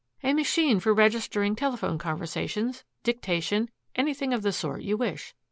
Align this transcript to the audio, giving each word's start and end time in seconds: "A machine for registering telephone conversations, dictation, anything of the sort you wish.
"A 0.23 0.33
machine 0.33 0.79
for 0.79 0.95
registering 0.95 1.55
telephone 1.55 1.99
conversations, 1.99 2.83
dictation, 3.03 3.69
anything 3.93 4.33
of 4.33 4.41
the 4.41 4.51
sort 4.51 4.81
you 4.81 4.97
wish. 4.97 5.35